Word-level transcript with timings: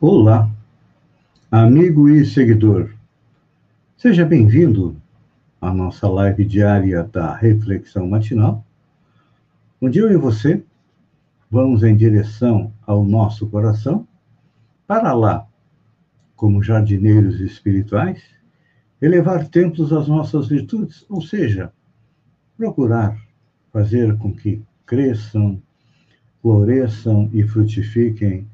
Olá, 0.00 0.48
amigo 1.50 2.08
e 2.08 2.24
seguidor. 2.24 2.94
Seja 3.96 4.24
bem-vindo 4.24 4.96
à 5.60 5.74
nossa 5.74 6.08
live 6.08 6.44
diária 6.44 7.02
da 7.02 7.34
Reflexão 7.34 8.06
Matinal, 8.06 8.64
onde 9.82 9.98
eu 9.98 10.08
e 10.12 10.16
você 10.16 10.62
vamos 11.50 11.82
em 11.82 11.96
direção 11.96 12.72
ao 12.86 13.02
nosso 13.02 13.48
coração, 13.48 14.06
para 14.86 15.12
lá, 15.12 15.44
como 16.36 16.62
jardineiros 16.62 17.40
espirituais, 17.40 18.22
elevar 19.02 19.48
templos 19.48 19.92
às 19.92 20.06
nossas 20.06 20.46
virtudes, 20.46 21.04
ou 21.08 21.20
seja, 21.20 21.72
procurar 22.56 23.20
fazer 23.72 24.16
com 24.18 24.32
que 24.32 24.62
cresçam, 24.86 25.60
floresçam 26.40 27.28
e 27.32 27.42
frutifiquem 27.42 28.46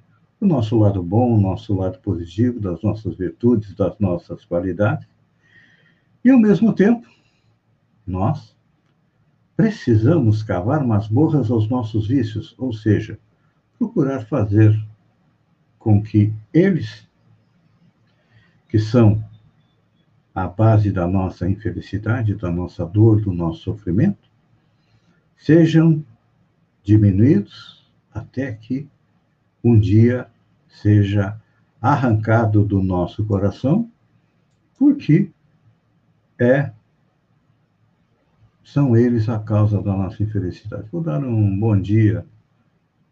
o 0.45 0.47
nosso 0.47 0.79
lado 0.79 1.03
bom, 1.03 1.35
o 1.35 1.41
nosso 1.41 1.75
lado 1.75 1.99
positivo, 2.01 2.61
das 2.61 2.83
nossas 2.83 3.17
virtudes, 3.17 3.75
das 3.75 3.99
nossas 3.99 4.45
qualidades. 4.45 5.09
E, 6.23 6.31
ao 6.31 6.39
mesmo 6.39 6.75
tempo, 6.75 7.09
nós 8.07 8.55
precisamos 9.57 10.43
cavar 10.43 10.85
masmorras 10.87 11.51
aos 11.51 11.69
nossos 11.69 12.09
vícios, 12.09 12.55
ou 12.59 12.73
seja, 12.73 13.19
procurar 13.79 14.27
fazer 14.27 14.79
com 15.79 16.03
que 16.03 16.33
eles, 16.53 17.09
que 18.69 18.79
são 18.79 19.25
a 20.35 20.47
base 20.47 20.91
da 20.91 21.07
nossa 21.07 21.49
infelicidade, 21.49 22.35
da 22.35 22.51
nossa 22.51 22.85
dor, 22.85 23.21
do 23.23 23.33
nosso 23.33 23.61
sofrimento, 23.61 24.29
sejam 25.37 26.05
diminuídos 26.83 27.83
até 28.13 28.53
que 28.53 28.87
um 29.63 29.79
dia 29.79 30.29
seja 30.75 31.41
arrancado 31.81 32.65
do 32.65 32.83
nosso 32.83 33.25
coração, 33.25 33.91
porque 34.79 35.31
é 36.39 36.73
são 38.63 38.97
eles 38.97 39.29
a 39.29 39.39
causa 39.39 39.81
da 39.83 39.93
nossa 39.93 40.23
infelicidade. 40.23 40.89
Vou 40.91 41.03
dar 41.03 41.23
um 41.23 41.59
bom 41.59 41.79
dia 41.79 42.27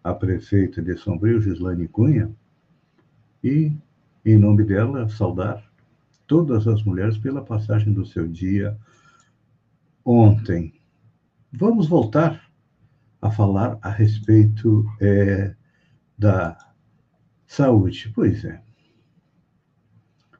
à 0.02 0.14
prefeita 0.14 0.80
de 0.80 0.96
Sombrio, 0.96 1.42
Gislaine 1.42 1.86
Cunha, 1.86 2.30
e, 3.44 3.70
em 4.24 4.38
nome 4.38 4.64
dela, 4.64 5.08
saudar 5.10 5.62
todas 6.26 6.66
as 6.66 6.82
mulheres 6.82 7.18
pela 7.18 7.44
passagem 7.44 7.92
do 7.92 8.06
seu 8.06 8.26
dia 8.26 8.76
ontem. 10.04 10.72
Vamos 11.52 11.86
voltar 11.86 12.50
a 13.20 13.30
falar 13.30 13.78
a 13.82 13.90
respeito 13.90 14.86
é, 15.00 15.54
da 16.18 16.71
saúde. 17.52 18.10
Pois 18.14 18.44
é. 18.44 18.62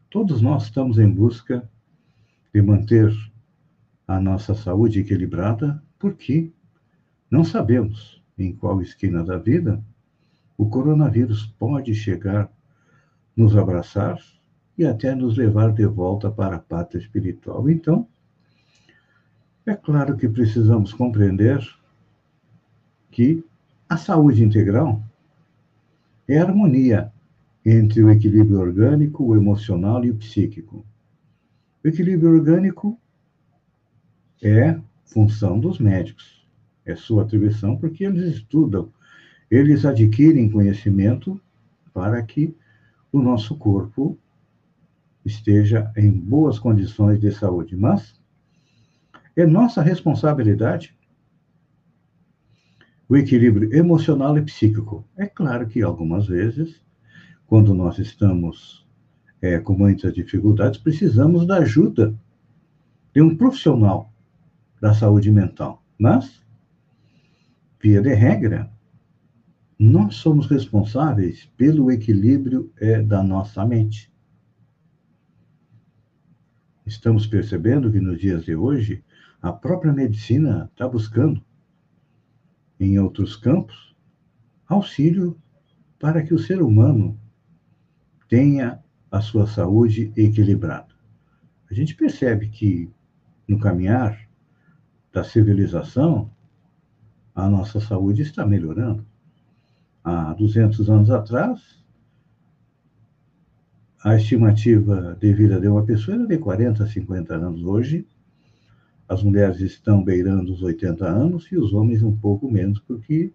Todos 0.08 0.41
nós 0.41 0.64
estamos 0.64 0.98
em 0.98 1.10
busca 1.10 1.68
de 2.55 2.62
manter 2.62 3.12
a 4.08 4.18
nossa 4.18 4.55
saúde 4.55 5.00
equilibrada, 5.00 5.83
porque 5.98 6.50
não 7.30 7.44
sabemos 7.44 8.22
em 8.38 8.55
qual 8.55 8.80
esquina 8.80 9.22
da 9.22 9.36
vida 9.36 9.83
o 10.56 10.68
coronavírus 10.68 11.46
pode 11.58 11.94
chegar, 11.94 12.50
nos 13.36 13.56
abraçar 13.56 14.18
e 14.78 14.86
até 14.86 15.14
nos 15.14 15.36
levar 15.36 15.72
de 15.72 15.84
volta 15.86 16.30
para 16.30 16.56
a 16.56 16.60
pátria 16.60 17.00
espiritual. 17.00 17.68
Então, 17.68 18.08
é 19.66 19.74
claro 19.74 20.16
que 20.16 20.28
precisamos 20.28 20.94
compreender 20.94 21.60
que 23.10 23.44
a 23.88 23.96
saúde 23.98 24.42
integral 24.42 25.02
é 26.33 26.38
a 26.38 26.44
harmonia 26.44 27.12
entre 27.64 28.02
o 28.02 28.11
equilíbrio 28.11 28.58
orgânico, 28.58 29.22
o 29.22 29.36
emocional 29.36 30.02
e 30.05 30.11
o 30.11 30.16
psíquico. 30.16 30.84
O 31.84 31.89
equilíbrio 31.89 32.30
orgânico 32.30 32.98
é 34.42 34.80
função 35.05 35.61
dos 35.61 35.79
médicos, 35.79 36.48
é 36.86 36.96
sua 36.96 37.23
atribuição, 37.23 37.77
porque 37.77 38.05
eles 38.05 38.34
estudam, 38.34 38.90
eles 39.51 39.84
adquirem 39.84 40.51
conhecimento 40.51 41.39
para 41.92 42.23
que 42.23 42.57
o 43.12 43.20
nosso 43.20 43.55
corpo 43.57 44.18
esteja 45.24 45.92
em 45.96 46.11
boas 46.11 46.58
condições 46.58 47.20
de 47.20 47.30
saúde. 47.30 47.77
Mas 47.77 48.18
é 49.36 49.46
nossa 49.46 49.83
responsabilidade 49.83 50.96
o 53.12 53.17
equilíbrio 53.18 53.70
emocional 53.74 54.39
e 54.39 54.42
psíquico. 54.42 55.06
É 55.18 55.27
claro 55.27 55.68
que 55.68 55.83
algumas 55.83 56.28
vezes, 56.28 56.80
quando 57.46 57.74
nós 57.74 57.98
estamos 57.98 58.86
é, 59.42 59.58
com 59.58 59.74
muitas 59.74 60.14
dificuldades, 60.14 60.80
precisamos 60.80 61.46
da 61.46 61.58
ajuda 61.58 62.18
de 63.12 63.20
um 63.20 63.36
profissional 63.36 64.11
da 64.80 64.95
saúde 64.95 65.30
mental. 65.30 65.84
Mas, 65.98 66.42
via 67.83 68.01
de 68.01 68.14
regra, 68.14 68.72
nós 69.78 70.14
somos 70.14 70.46
responsáveis 70.46 71.45
pelo 71.55 71.90
equilíbrio 71.90 72.72
é, 72.80 73.02
da 73.02 73.22
nossa 73.22 73.62
mente. 73.67 74.11
Estamos 76.86 77.27
percebendo 77.27 77.92
que 77.92 78.01
nos 78.01 78.18
dias 78.18 78.46
de 78.46 78.56
hoje, 78.56 79.05
a 79.42 79.52
própria 79.52 79.92
medicina 79.92 80.70
está 80.72 80.89
buscando 80.89 81.45
em 82.85 82.98
outros 82.98 83.37
campos, 83.37 83.95
auxílio 84.67 85.41
para 85.98 86.23
que 86.23 86.35
o 86.35 86.39
ser 86.39 86.61
humano 86.61 87.19
tenha 88.29 88.83
a 89.11 89.20
sua 89.20 89.47
saúde 89.47 90.13
equilibrada. 90.17 90.93
A 91.70 91.75
gente 91.75 91.95
percebe 91.95 92.48
que 92.48 92.91
no 93.47 93.59
caminhar 93.59 94.29
da 95.13 95.23
civilização, 95.23 96.31
a 97.35 97.48
nossa 97.48 97.81
saúde 97.81 98.23
está 98.23 98.45
melhorando. 98.47 99.07
Há 100.03 100.33
200 100.35 100.91
anos 100.91 101.11
atrás, 101.11 101.83
a 104.03 104.17
estimativa 104.17 105.17
de 105.20 105.33
vida 105.33 105.61
de 105.61 105.69
uma 105.69 105.85
pessoa 105.85 106.17
era 106.17 106.27
de 106.27 106.39
40 106.39 106.83
a 106.83 106.87
50 106.87 107.35
anos. 107.35 107.63
Hoje, 107.63 108.07
as 109.08 109.23
mulheres 109.23 109.61
estão 109.61 110.02
beirando 110.02 110.52
os 110.52 110.63
80 110.63 111.05
anos 111.07 111.51
e 111.51 111.57
os 111.57 111.74
homens 111.74 112.02
um 112.02 112.17
pouco 112.17 112.51
menos, 112.51 112.79
porque 112.80 113.33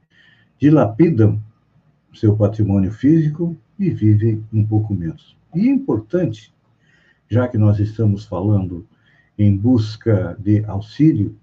dilapidam 0.57 1.41
seu 2.13 2.35
patrimônio 2.35 2.91
físico 2.91 3.55
e 3.77 3.89
vivem 3.89 4.43
um 4.51 4.65
pouco 4.65 4.93
menos. 4.93 5.37
E 5.53 5.67
é 5.67 5.71
importante, 5.71 6.53
já 7.29 7.47
que 7.47 7.57
nós 7.57 7.79
estamos 7.79 8.25
falando 8.25 8.87
em 9.37 9.55
busca 9.55 10.35
de 10.39 10.65
auxílio 10.65 11.37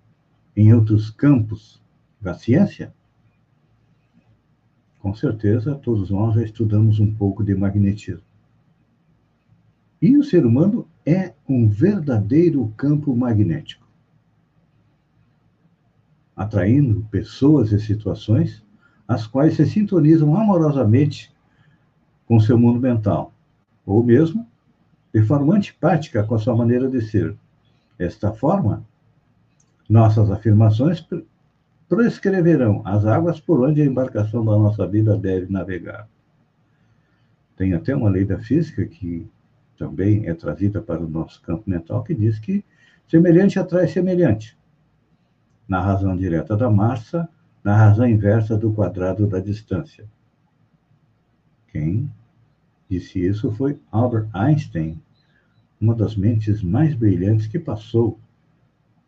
em 0.56 0.72
outros 0.72 1.10
campos 1.10 1.80
da 2.20 2.34
ciência, 2.34 2.92
com 4.98 5.14
certeza 5.14 5.74
todos 5.76 6.10
nós 6.10 6.34
já 6.34 6.42
estudamos 6.42 6.98
um 6.98 7.14
pouco 7.14 7.44
de 7.44 7.54
magnetismo. 7.54 8.24
E 10.00 10.16
o 10.16 10.24
ser 10.24 10.44
humano 10.44 10.88
é 11.06 11.34
um 11.48 11.68
verdadeiro 11.68 12.72
campo 12.76 13.14
magnético 13.14 13.83
atraindo 16.36 17.06
pessoas 17.10 17.72
e 17.72 17.78
situações 17.78 18.62
as 19.06 19.26
quais 19.26 19.54
se 19.56 19.66
sintonizam 19.66 20.34
amorosamente 20.36 21.32
com 22.26 22.40
seu 22.40 22.58
mundo 22.58 22.80
mental, 22.80 23.32
ou 23.84 24.02
mesmo 24.02 24.46
de 25.12 25.22
forma 25.22 25.54
antipática 25.54 26.24
com 26.24 26.34
a 26.34 26.38
sua 26.38 26.56
maneira 26.56 26.88
de 26.88 27.00
ser. 27.02 27.36
Desta 27.98 28.32
forma, 28.32 28.84
nossas 29.88 30.30
afirmações 30.30 31.06
prescreverão 31.88 32.82
as 32.84 33.04
águas 33.04 33.38
por 33.38 33.60
onde 33.60 33.82
a 33.82 33.84
embarcação 33.84 34.44
da 34.44 34.52
nossa 34.52 34.86
vida 34.86 35.16
deve 35.16 35.52
navegar. 35.52 36.08
Tem 37.56 37.74
até 37.74 37.94
uma 37.94 38.10
lei 38.10 38.24
da 38.24 38.38
física 38.38 38.84
que 38.86 39.28
também 39.76 40.26
é 40.26 40.34
trazida 40.34 40.80
para 40.80 41.04
o 41.04 41.08
nosso 41.08 41.40
campo 41.42 41.68
mental 41.68 42.02
que 42.02 42.14
diz 42.14 42.38
que 42.38 42.64
semelhante 43.06 43.58
atrai 43.58 43.86
semelhante 43.86 44.56
na 45.68 45.80
razão 45.80 46.16
direta 46.16 46.56
da 46.56 46.70
massa, 46.70 47.28
na 47.62 47.76
razão 47.76 48.06
inversa 48.06 48.56
do 48.56 48.72
quadrado 48.72 49.26
da 49.26 49.40
distância. 49.40 50.06
Quem 51.68 52.10
disse 52.88 53.24
isso 53.24 53.50
foi 53.52 53.78
Albert 53.90 54.28
Einstein, 54.32 55.00
uma 55.80 55.94
das 55.94 56.14
mentes 56.14 56.62
mais 56.62 56.94
brilhantes 56.94 57.46
que 57.46 57.58
passou 57.58 58.18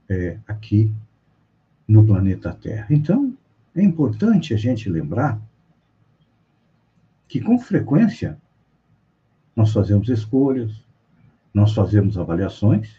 é, 0.08 0.38
aqui 0.46 0.90
no 1.86 2.04
planeta 2.04 2.52
Terra. 2.52 2.86
Então, 2.90 3.36
é 3.74 3.82
importante 3.82 4.54
a 4.54 4.56
gente 4.56 4.88
lembrar 4.88 5.40
que, 7.28 7.40
com 7.40 7.58
frequência, 7.58 8.38
nós 9.54 9.72
fazemos 9.72 10.08
escolhas, 10.08 10.72
nós 11.52 11.72
fazemos 11.72 12.18
avaliações 12.18 12.96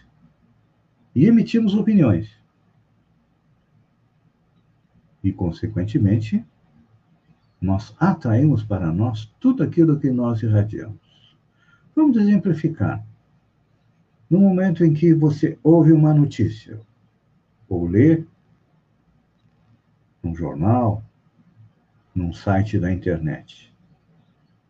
e 1.13 1.25
emitimos 1.25 1.73
opiniões 1.73 2.36
e, 5.27 5.33
consequentemente, 5.33 6.45
nós 7.59 7.93
atraímos 7.99 8.63
para 8.63 8.91
nós 8.93 9.25
tudo 9.39 9.61
aquilo 9.61 9.99
que 9.99 10.09
nós 10.09 10.41
irradiamos. 10.41 11.35
Vamos 11.93 12.15
exemplificar. 12.17 13.03
No 14.29 14.39
momento 14.39 14.85
em 14.85 14.93
que 14.93 15.13
você 15.13 15.57
ouve 15.63 15.91
uma 15.91 16.13
notícia, 16.13 16.79
ou 17.67 17.85
lê 17.85 18.23
num 20.23 20.35
jornal, 20.35 21.03
num 22.15 22.31
site 22.31 22.79
da 22.79 22.91
internet, 22.91 23.73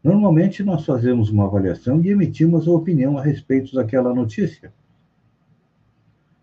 normalmente 0.04 0.64
nós 0.64 0.86
fazemos 0.86 1.30
uma 1.30 1.46
avaliação 1.46 2.02
e 2.02 2.10
emitimos 2.10 2.68
a 2.68 2.72
opinião 2.72 3.18
a 3.18 3.22
respeito 3.22 3.76
daquela 3.76 4.14
notícia. 4.14 4.74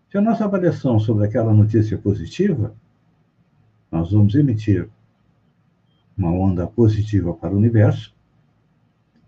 Se 0.09 0.17
a 0.17 0.21
nossa 0.21 0.45
avaliação 0.45 0.99
sobre 0.99 1.25
aquela 1.25 1.53
notícia 1.53 1.95
é 1.95 1.97
positiva, 1.97 2.75
nós 4.05 4.11
vamos 4.11 4.35
emitir 4.35 4.87
uma 6.15 6.31
onda 6.31 6.67
positiva 6.67 7.33
para 7.33 7.55
o 7.55 7.57
universo 7.57 8.13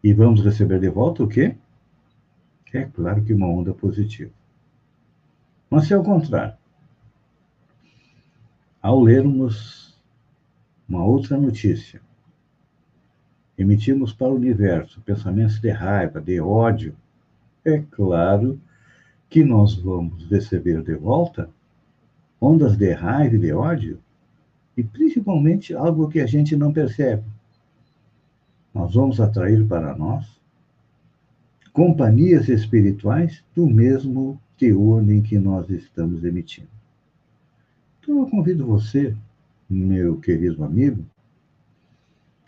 e 0.04 0.14
vamos 0.14 0.44
receber 0.44 0.80
de 0.80 0.88
volta 0.88 1.24
o 1.24 1.28
quê? 1.28 1.56
É 2.72 2.86
claro 2.86 3.24
que 3.24 3.34
uma 3.34 3.48
onda 3.48 3.74
positiva. 3.74 4.30
Mas 5.68 5.88
se 5.88 5.96
ao 5.96 6.04
contrário, 6.04 6.56
ao 8.80 9.02
lermos 9.02 10.00
uma 10.88 11.04
outra 11.04 11.36
notícia, 11.40 12.00
emitimos 13.58 14.14
para 14.14 14.28
o 14.28 14.36
universo 14.36 15.02
pensamentos 15.02 15.60
de 15.60 15.72
raiva, 15.72 16.22
de 16.22 16.40
ódio, 16.40 16.96
é 17.66 17.80
claro 17.80 18.62
que 19.28 19.44
nós 19.44 19.74
vamos 19.74 20.30
receber 20.30 20.84
de 20.84 20.94
volta 20.94 21.50
ondas 22.40 22.78
de 22.78 22.94
raiva 22.94 23.36
e 23.36 23.40
de 23.40 23.52
ódio 23.52 24.00
e 24.78 24.84
principalmente 24.84 25.74
algo 25.74 26.08
que 26.08 26.20
a 26.20 26.28
gente 26.28 26.56
não 26.56 26.72
percebe. 26.72 27.24
Nós 28.72 28.94
vamos 28.94 29.20
atrair 29.20 29.66
para 29.68 29.98
nós 29.98 30.38
companhias 31.74 32.48
espirituais 32.48 33.44
do 33.56 33.68
mesmo 33.68 34.40
teor 34.58 35.08
em 35.10 35.22
que 35.22 35.38
nós 35.38 35.70
estamos 35.70 36.24
emitindo. 36.24 36.70
Então, 38.00 38.20
eu 38.20 38.28
convido 38.28 38.66
você, 38.66 39.16
meu 39.70 40.20
querido 40.20 40.64
amigo, 40.64 41.06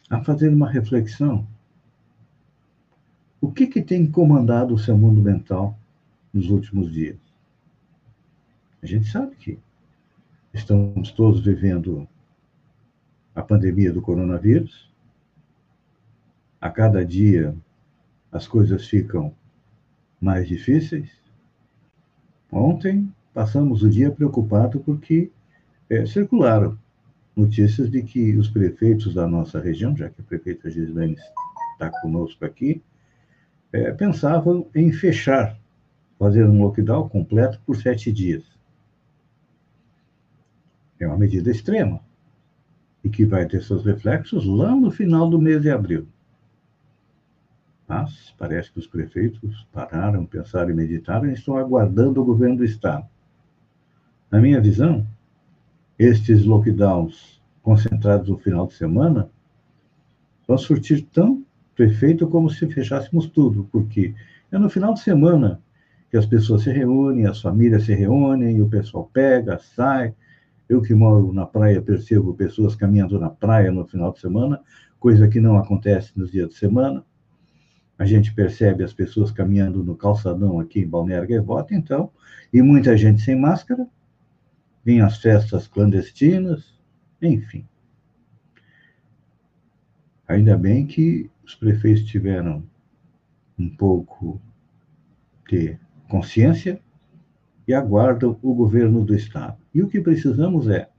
a 0.10 0.24
fazer 0.24 0.50
uma 0.50 0.70
reflexão. 0.70 1.46
O 3.42 3.52
que, 3.52 3.68
que 3.68 3.81
tem 3.81 4.10
comandado 4.10 4.74
o 4.74 4.80
seu 4.80 4.98
mundo 4.98 5.22
mental 5.22 5.78
nos 6.34 6.50
últimos 6.50 6.92
dias? 6.92 7.18
A 8.81 8.86
gente 8.88 9.08
sabe 9.10 9.36
que 9.36 9.60
estamos 10.54 11.12
todos 11.12 11.42
vivendo 11.42 12.08
a 13.40 13.44
pandemia 13.44 13.94
do 13.94 14.02
coronavírus. 14.02 14.92
A 16.60 16.70
cada 16.70 17.06
dia 17.06 17.56
as 18.32 18.46
coisas 18.46 18.86
ficam 18.86 19.34
mais 20.20 20.48
difíceis. 20.48 21.10
Ontem 22.52 23.12
passamos 23.34 23.82
o 23.82 23.90
dia 23.90 24.12
preocupado 24.12 24.82
porque 24.82 25.32
é, 25.90 26.06
circularam 26.06 26.78
notícias 27.34 27.90
de 27.90 28.04
que 28.04 28.36
os 28.36 28.50
prefeitos 28.50 29.14
da 29.14 29.26
nossa 29.26 29.60
região, 29.60 29.96
já 29.96 30.10
que 30.10 30.20
a 30.20 30.26
prefeita 30.26 30.70
Gislaine 30.70 31.16
está 31.74 31.90
conosco 32.02 32.44
aqui, 32.44 32.84
é, 33.72 33.92
pensavam 33.94 34.68
em 34.76 34.92
fechar, 34.92 35.58
fazer 36.18 36.46
um 36.46 36.62
lockdown 36.62 37.08
completo 37.08 37.62
por 37.66 37.78
sete 37.78 38.12
dias. 38.12 38.44
É 41.00 41.08
uma 41.08 41.18
medida 41.18 41.50
extrema 41.50 42.02
e 43.04 43.10
que 43.10 43.25
vai 43.25 43.46
ter 43.46 43.63
seus 43.63 43.86
reflexos 43.86 44.46
lá 44.46 44.75
no 44.75 44.92
final 44.92 45.30
do 45.30 45.40
mês 45.40 45.62
de 45.62 45.69
abril. 45.69 46.07
Mas 47.88 48.34
parece 48.38 48.72
que 48.72 48.80
os 48.80 48.88
prefeitos 48.88 49.68
pararam, 49.74 50.25
pensaram 50.25 50.69
e 50.69 50.74
meditaram 50.74 51.28
e 51.28 51.34
estão 51.34 51.57
aguardando 51.57 52.22
o 52.22 52.25
governo 52.25 52.57
do 52.57 52.63
Estado. 52.63 53.07
Na 54.30 54.40
minha 54.40 54.62
visão, 54.62 55.07
estes 55.98 56.46
lockdowns 56.46 57.42
concentrados 57.63 58.30
no 58.30 58.38
final 58.38 58.68
de 58.68 58.74
semana 58.74 59.30
vão 60.48 60.57
surtir 60.57 61.07
tanto 61.12 61.44
efeito 61.80 62.28
como 62.28 62.50
se 62.50 62.68
fechássemos 62.68 63.28
tudo, 63.28 63.68
porque 63.72 64.13
é 64.52 64.57
no 64.57 64.69
final 64.69 64.94
de 64.94 65.00
semana 65.00 65.62
que 66.10 66.18
as 66.18 66.25
pessoas 66.25 66.63
se 66.63 66.72
reúnem, 66.72 67.25
as 67.25 67.42
famílias 67.42 67.84
se 67.84 67.94
reúnem, 67.94 68.62
o 68.62 68.69
pessoal 68.69 69.10
pega, 69.12 69.60
sai, 69.60 70.13
eu 70.69 70.81
que 70.81 70.94
moro 70.94 71.33
na 71.33 71.48
praia 71.48 71.81
percebo 71.81 72.36
pessoas 72.36 72.75
caminhando 72.75 73.19
na 73.19 73.30
praia 73.30 73.71
no 73.71 73.88
final 73.88 74.13
de 74.13 74.19
semana, 74.19 74.62
coisa 75.00 75.27
que 75.27 75.39
não 75.39 75.57
acontece 75.57 76.18
nos 76.18 76.31
dias 76.31 76.50
de 76.50 76.56
semana. 76.56 77.04
A 77.98 78.06
gente 78.06 78.33
percebe 78.33 78.83
as 78.83 78.94
pessoas 78.94 79.31
caminhando 79.31 79.83
no 79.83 79.95
calçadão 79.95 80.60
aqui 80.60 80.81
em 80.81 80.88
Balneário 80.88 81.27
Gaivota, 81.27 81.74
então, 81.74 82.12
e 82.54 82.62
muita 82.62 82.95
gente 82.95 83.21
sem 83.21 83.36
máscara. 83.36 83.88
Vêm 84.86 85.01
as 85.01 85.18
festas 85.18 85.68
clandestinas, 85.68 86.80
enfim. 87.21 87.68
Ainda 90.27 90.56
bem 90.56 90.86
que 90.86 91.30
os 91.44 91.56
prefeitos 91.56 92.06
tiveram 92.06 92.63
um 93.57 93.68
pouco 93.68 94.39
de 95.50 95.77
consciência 96.07 96.80
e 97.68 97.74
aguardam 97.74 98.39
o 98.42 98.54
governo 98.54 99.04
do 99.04 99.16
Estado. 99.16 99.59
E 99.74 99.81
o 99.81 99.88
que 99.88 100.01
precisamos 100.01 100.68
é 100.68 100.89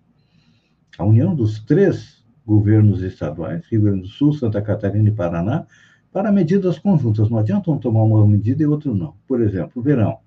a 0.98 1.04
união 1.04 1.34
dos 1.34 1.60
três 1.60 2.22
governos 2.46 3.02
estaduais, 3.02 3.64
Rio 3.70 3.82
Grande 3.82 4.02
do 4.02 4.08
Sul, 4.08 4.32
Santa 4.32 4.60
Catarina 4.60 5.08
e 5.08 5.12
Paraná, 5.12 5.66
para 6.12 6.32
medidas 6.32 6.78
conjuntas. 6.78 7.30
Não 7.30 7.38
adianta 7.38 7.70
um 7.70 7.78
tomar 7.78 8.02
uma 8.02 8.26
medida 8.26 8.62
e 8.62 8.66
outro 8.66 8.94
não. 8.94 9.14
Por 9.26 9.40
exemplo, 9.40 9.82
verão. 9.82 10.18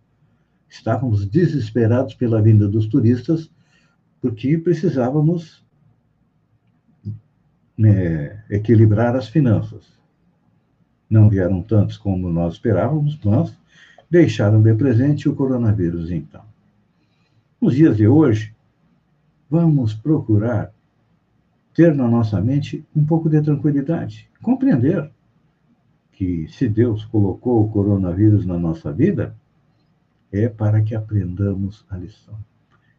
Estávamos 0.69 1.25
desesperados 1.25 2.15
pela 2.15 2.41
vinda 2.41 2.67
dos 2.67 2.87
turistas, 2.87 3.51
porque 4.21 4.57
precisávamos 4.57 5.63
né, 7.77 8.43
equilibrar 8.49 9.15
as 9.15 9.27
finanças. 9.27 9.93
Não 11.09 11.29
vieram 11.29 11.61
tantos 11.61 11.97
como 11.97 12.31
nós 12.31 12.53
esperávamos, 12.53 13.19
mas 13.23 13.55
deixaram 14.09 14.61
de 14.61 14.73
presente 14.73 15.27
o 15.29 15.35
coronavírus, 15.35 16.09
então. 16.09 16.52
Nos 17.63 17.75
dias 17.75 17.95
de 17.95 18.05
hoje, 18.05 18.53
vamos 19.49 19.93
procurar 19.93 20.73
ter 21.73 21.95
na 21.95 22.09
nossa 22.09 22.41
mente 22.41 22.85
um 22.93 23.05
pouco 23.05 23.29
de 23.29 23.41
tranquilidade, 23.41 24.29
compreender 24.41 25.09
que 26.11 26.45
se 26.49 26.67
Deus 26.67 27.05
colocou 27.05 27.63
o 27.63 27.69
coronavírus 27.69 28.45
na 28.45 28.59
nossa 28.59 28.91
vida, 28.91 29.33
é 30.29 30.49
para 30.49 30.81
que 30.81 30.93
aprendamos 30.93 31.85
a 31.89 31.95
lição. 31.95 32.35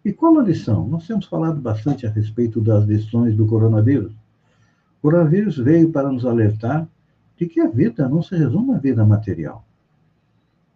E 0.03 0.15
qual 0.15 0.39
a 0.39 0.43
lição? 0.43 0.89
Nós 0.89 1.07
temos 1.07 1.27
falado 1.27 1.61
bastante 1.61 2.07
a 2.07 2.11
respeito 2.11 2.59
das 2.59 2.87
lições 2.87 3.37
do 3.37 3.47
coronavírus. 3.47 4.15
O 4.15 5.03
coronavírus 5.03 5.59
veio 5.59 5.93
para 5.93 6.11
nos 6.11 6.25
alertar 6.25 6.89
de 7.37 7.47
que 7.47 7.61
a 7.61 7.69
vida 7.69 8.09
não 8.09 8.23
se 8.23 8.35
resume 8.35 8.73
à 8.73 8.79
vida 8.79 9.05
material. 9.05 9.63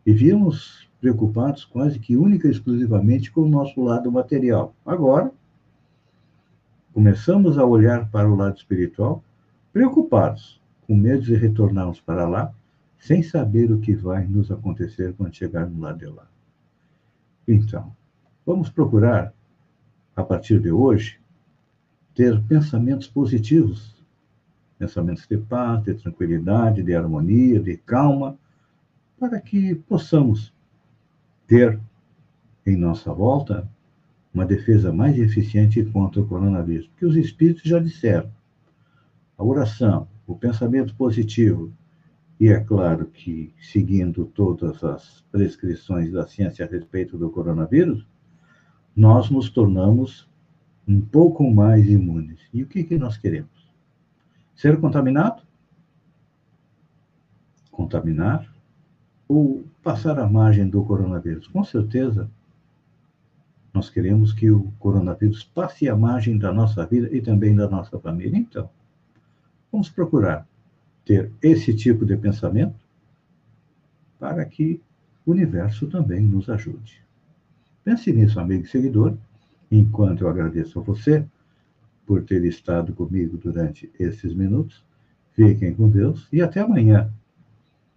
Vivíamos 0.05 0.88
preocupados 1.01 1.65
quase 1.65 1.99
que 1.99 2.17
única 2.17 2.49
e 2.49 2.51
exclusivamente 2.51 3.31
com 3.31 3.43
o 3.43 3.49
nosso 3.49 3.81
lado 3.83 4.11
material. 4.11 4.75
Agora, 4.85 5.31
começamos 6.93 7.59
a 7.59 7.65
olhar 7.65 8.11
para 8.11 8.29
o 8.29 8.35
lado 8.35 8.57
espiritual, 8.57 9.23
preocupados, 9.73 10.61
com 10.87 10.97
medo 10.97 11.23
de 11.23 11.37
retornarmos 11.37 12.01
para 12.01 12.27
lá, 12.27 12.53
sem 12.99 13.23
saber 13.23 13.71
o 13.71 13.79
que 13.79 13.95
vai 13.95 14.27
nos 14.27 14.51
acontecer 14.51 15.15
quando 15.15 15.35
chegarmos 15.35 15.79
lá 15.81 15.93
de 15.93 16.07
lá. 16.07 16.27
Então, 17.47 17.95
vamos 18.45 18.69
procurar, 18.69 19.33
a 20.17 20.25
partir 20.25 20.61
de 20.61 20.73
hoje, 20.73 21.21
ter 22.15 22.43
pensamentos 22.43 23.07
positivos, 23.07 24.05
pensamentos 24.79 25.27
de 25.29 25.39
paz, 25.39 25.85
de 25.85 25.95
tranquilidade, 25.95 26.83
de 26.83 26.95
harmonia, 26.95 27.61
de 27.61 27.77
calma, 27.77 28.37
para 29.19 29.41
que 29.41 29.77
possamos 29.77 30.53
ter 31.49 31.81
em 32.65 32.77
nossa 32.77 33.13
volta 33.13 33.69
uma 34.33 34.45
defesa 34.45 34.93
mais 34.93 35.19
eficiente 35.19 35.83
contra 35.87 36.21
o 36.21 36.29
coronavírus. 36.29 36.87
Porque 36.87 37.07
os 37.07 37.17
espíritos 37.17 37.65
já 37.65 37.81
disseram: 37.81 38.31
a 39.37 39.43
oração, 39.43 40.07
o 40.27 40.37
pensamento 40.37 40.95
positivo, 40.95 41.73
e 42.39 42.49
é 42.49 42.61
claro 42.61 43.07
que 43.07 43.53
seguindo 43.61 44.27
todas 44.27 44.85
as 44.85 45.25
prescrições 45.33 46.13
da 46.13 46.27
ciência 46.27 46.65
a 46.65 46.69
respeito 46.69 47.19
do 47.19 47.31
coronavírus, 47.31 48.07
nós 48.95 49.31
nos 49.31 49.49
tornamos 49.49 50.29
um 50.87 51.01
pouco 51.01 51.51
mais 51.51 51.89
imunes. 51.89 52.41
E 52.53 52.63
o 52.63 52.67
que, 52.67 52.85
que 52.85 52.99
nós 52.99 53.17
queremos? 53.17 53.69
Ser 54.55 54.79
contaminado? 54.79 55.43
Contaminar 57.71 58.58
ou 59.29 59.63
passar 59.83 60.19
à 60.19 60.27
margem 60.27 60.69
do 60.69 60.83
coronavírus? 60.83 61.47
Com 61.47 61.63
certeza, 61.63 62.29
nós 63.73 63.91
queremos 63.91 64.33
que 64.33 64.51
o 64.51 64.73
coronavírus 64.79 65.45
passe 65.45 65.89
à 65.89 65.95
margem 65.95 66.39
da 66.39 66.53
nossa 66.53 66.85
vida 66.87 67.15
e 67.15 67.21
também 67.21 67.55
da 67.55 67.69
nossa 67.69 67.99
família. 67.99 68.39
Então, 68.39 68.69
Vamos 69.71 69.91
procurar 69.91 70.47
ter 71.05 71.31
esse 71.43 71.75
tipo 71.75 72.05
de 72.05 72.17
pensamento 72.17 72.79
para 74.19 74.45
que 74.45 74.81
o 75.27 75.31
universo 75.31 75.87
também 75.87 76.23
nos 76.23 76.49
ajude. 76.49 77.03
Pense 77.85 78.13
nisso, 78.13 78.41
amigo 78.41 78.65
e 78.65 78.69
seguidor, 78.69 79.17
enquanto 79.71 80.23
eu 80.23 80.29
agradeço 80.29 80.79
a 80.79 80.83
você 80.83 81.25
por 82.07 82.23
ter 82.25 82.45
estado 82.45 82.95
comigo 82.95 83.37
durante 83.37 83.91
esses 83.99 84.35
minutos. 84.35 84.83
Fiquem 85.33 85.75
com 85.75 85.89
Deus 85.89 86.27
e 86.33 86.41
até 86.41 86.61
amanhã, 86.61 87.13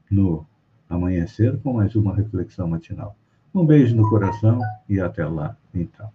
no 0.09 0.45
amanhecer, 0.91 1.57
com 1.61 1.73
mais 1.73 1.95
uma 1.95 2.13
reflexão 2.13 2.67
matinal. 2.67 3.15
Um 3.55 3.65
beijo 3.65 3.95
no 3.95 4.09
coração 4.09 4.59
e 4.87 4.99
até 4.99 5.25
lá, 5.25 5.55
então. 5.73 6.09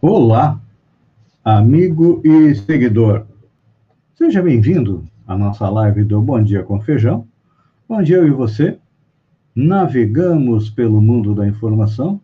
Olá, 0.00 0.60
amigo 1.44 2.22
e 2.24 2.54
seguidor. 2.54 3.26
Seja 4.14 4.42
bem-vindo 4.42 5.04
à 5.26 5.36
nossa 5.36 5.68
live 5.68 6.02
do 6.02 6.22
Bom 6.22 6.42
Dia 6.42 6.62
com 6.62 6.80
Feijão, 6.80 7.28
onde 7.86 8.14
eu 8.14 8.26
e 8.26 8.30
você 8.30 8.78
navegamos 9.54 10.70
pelo 10.70 11.02
mundo 11.02 11.34
da 11.34 11.46
informação 11.46 12.18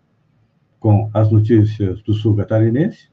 com 0.78 1.10
as 1.12 1.30
notícias 1.30 2.00
do 2.00 2.14
sul 2.14 2.34
catarinense, 2.34 3.10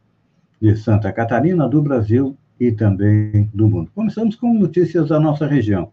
de 0.61 0.77
Santa 0.77 1.11
Catarina, 1.11 1.67
do 1.67 1.81
Brasil 1.81 2.37
e 2.57 2.71
também 2.71 3.49
do 3.53 3.67
mundo. 3.67 3.91
Começamos 3.93 4.35
com 4.35 4.53
notícias 4.53 5.09
da 5.09 5.19
nossa 5.19 5.45
região. 5.45 5.91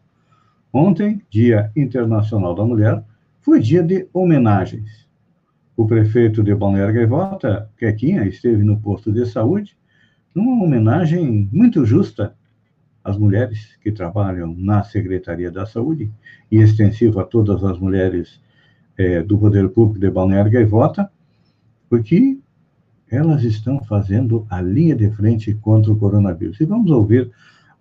Ontem, 0.73 1.21
Dia 1.29 1.73
Internacional 1.75 2.55
da 2.55 2.65
Mulher, 2.65 3.03
foi 3.41 3.59
dia 3.59 3.83
de 3.83 4.09
homenagens 4.13 5.05
o 5.77 5.87
prefeito 5.87 6.43
de 6.43 6.55
Balneário 6.55 6.95
Gaivota, 6.95 7.69
Quequinha, 7.77 8.25
esteve 8.27 8.63
no 8.63 8.79
posto 8.79 9.13
de 9.13 9.27
saúde, 9.27 9.77
numa 10.35 10.65
homenagem 10.65 11.49
muito 11.53 11.85
justa 11.85 12.35
às 13.03 13.17
mulheres 13.17 13.77
que 13.83 13.93
trabalham 13.93 14.55
na 14.57 14.83
Secretaria 14.83 15.51
da 15.51 15.67
Saúde 15.67 16.11
e 16.51 16.59
extensivo 16.59 17.21
a 17.21 17.25
todas 17.25 17.63
as 17.63 17.79
mulheres 17.79 18.41
é, 18.97 19.23
do 19.23 19.39
Poder 19.39 19.69
Público 19.69 20.01
de 20.01 20.11
Balneário 20.11 20.51
Gaivota, 20.51 21.11
porque 21.89 22.39
elas 23.11 23.45
estão 23.45 23.83
fazendo 23.85 24.47
a 24.49 24.61
linha 24.61 24.97
de 24.97 25.11
frente 25.11 25.55
contra 25.55 25.93
o 25.93 25.97
coronavírus. 25.97 26.61
E 26.61 26.65
vamos 26.65 26.91
ouvir 26.91 27.31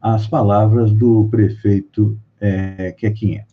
as 0.01 0.27
palavras 0.27 0.91
do 0.91 1.27
prefeito 1.31 2.17
é, 2.39 2.91
Quequinha 2.91 3.45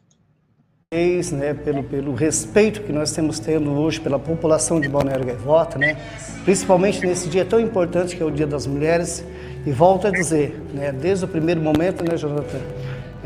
né, 0.93 1.55
pelo, 1.55 1.85
pelo 1.85 2.15
respeito 2.17 2.83
que 2.83 2.93
nós 2.93 3.13
temos 3.13 3.39
tendo 3.39 3.71
hoje 3.71 4.01
pela 4.01 4.19
população 4.19 4.81
de 4.81 4.89
Balneário 4.89 5.25
Gaivota, 5.25 5.79
né, 5.79 5.97
principalmente 6.45 7.07
nesse 7.07 7.29
dia 7.29 7.45
tão 7.45 7.61
importante 7.61 8.17
que 8.17 8.21
é 8.21 8.27
o 8.27 8.31
Dia 8.33 8.45
das 8.45 8.67
Mulheres. 8.67 9.25
E 9.65 9.71
volto 9.71 10.09
a 10.09 10.11
dizer, 10.11 10.61
né, 10.75 10.91
desde 10.91 11.25
o 11.25 11.29
primeiro 11.29 11.61
momento, 11.61 12.03
né, 12.03 12.17
Jonathan, 12.17 12.59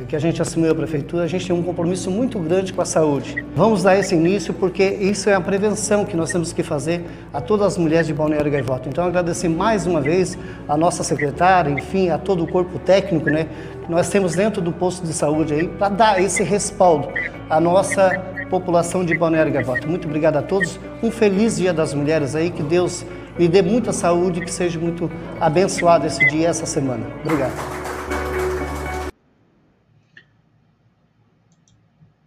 que 0.02 0.16
a 0.16 0.18
gente 0.18 0.42
assumiu 0.42 0.72
a 0.72 0.74
prefeitura, 0.74 1.22
a 1.22 1.26
gente 1.26 1.46
tem 1.46 1.54
um 1.54 1.62
compromisso 1.62 2.10
muito 2.10 2.38
grande 2.38 2.72
com 2.72 2.82
a 2.82 2.84
saúde. 2.84 3.44
Vamos 3.54 3.82
dar 3.82 3.96
esse 3.96 4.14
início 4.14 4.52
porque 4.52 4.82
isso 4.82 5.30
é 5.30 5.34
a 5.34 5.40
prevenção 5.40 6.04
que 6.04 6.16
nós 6.16 6.32
temos 6.32 6.52
que 6.52 6.62
fazer 6.62 7.04
a 7.32 7.40
todas 7.40 7.68
as 7.68 7.78
mulheres 7.78 8.06
de 8.06 8.12
Balneário 8.12 8.50
Gaivota. 8.50 8.88
Então, 8.88 9.04
agradecer 9.04 9.48
mais 9.48 9.86
uma 9.86 10.00
vez 10.00 10.36
a 10.68 10.76
nossa 10.76 11.04
secretária, 11.04 11.70
enfim, 11.70 12.10
a 12.10 12.18
todo 12.18 12.42
o 12.42 12.46
corpo 12.46 12.78
técnico, 12.78 13.30
né, 13.30 13.46
que 13.84 13.90
nós 13.90 14.08
temos 14.08 14.34
dentro 14.34 14.60
do 14.60 14.72
posto 14.72 15.06
de 15.06 15.12
saúde 15.12 15.54
aí 15.54 15.68
para 15.68 15.88
dar 15.88 16.22
esse 16.22 16.42
respaldo 16.42 17.08
à 17.48 17.60
nossa 17.60 18.20
população 18.50 19.04
de 19.04 19.16
Balneário 19.16 19.52
Gaivota. 19.52 19.86
Muito 19.86 20.06
obrigado 20.06 20.36
a 20.36 20.42
todos. 20.42 20.78
Um 21.02 21.10
feliz 21.10 21.56
Dia 21.56 21.72
das 21.72 21.94
Mulheres 21.94 22.34
aí, 22.34 22.50
que 22.50 22.62
Deus 22.62 23.04
lhe 23.38 23.48
dê 23.48 23.62
muita 23.62 23.92
saúde, 23.92 24.40
que 24.40 24.52
seja 24.52 24.78
muito 24.78 25.10
abençoado 25.40 26.06
esse 26.06 26.24
dia, 26.28 26.48
essa 26.48 26.66
semana. 26.66 27.04
Obrigado. 27.24 27.83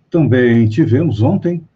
Também 0.10 0.68
tivemos 0.70 1.22
ontem 1.22 1.68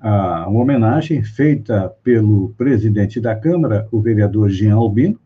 a, 0.00 0.46
uma 0.48 0.60
homenagem 0.60 1.22
feita 1.22 1.92
pelo 2.02 2.50
presidente 2.56 3.20
da 3.20 3.34
Câmara, 3.34 3.88
o 3.90 4.00
vereador 4.00 4.48
Jean 4.50 4.76
Albino, 4.76 5.18